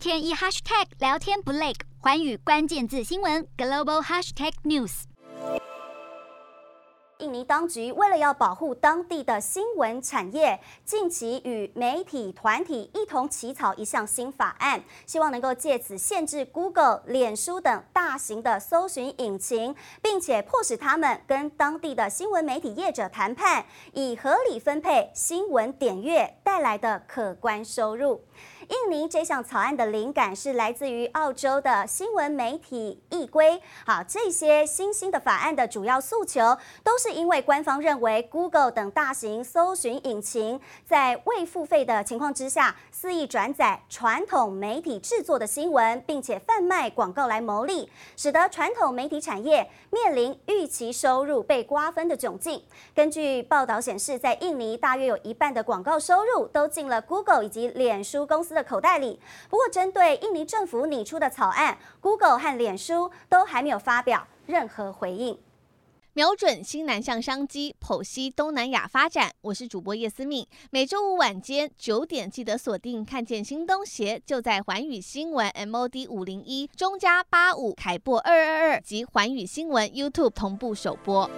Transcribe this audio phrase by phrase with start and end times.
[0.00, 5.02] 天一 hashtag 聊天不累，寰宇关键字新闻 global hashtag news。
[7.18, 28.24] 印尼当局为了要保护当地的新闻产业，近期与媒体团体一同起草一项新法案，希望能够借此限制 Google、脸书等大型的搜寻引擎，并且迫使他们跟当地的新闻媒体业者谈判，以合理分配新闻点阅带来的可观收入。
[28.70, 33.60] 印尼这项草案的灵感是来自于澳洲的新闻媒体议规。
[33.84, 52.62] 好，这些新兴的法案的主要诉求，都是因为官方认为 Google 等大型搜寻引擎在未付费的情况之下，肆意转载传统媒体制作的新闻，并且贩卖广告来牟利，使得传统媒体产业面临预期收入被瓜分的窘境。
[52.94, 59.20] 根据报道显示，在印尼大约有一半的广告收入都进了 Google 以及脸书公司的口袋里。
[59.48, 65.38] 不过，针对印尼政府拟出的草案，Google 和脸书都还没有发表任何回应。
[66.12, 69.30] 瞄准新南向商机，剖析东南亚发展。
[69.42, 73.04] 我是主播叶思敏，每周五晚间九点记得锁定。
[73.04, 81.30] 看见新东协就在环宇新闻 MOD 五零一中加八五凯擘二二二及环宇新闻 YouTube 同步首播。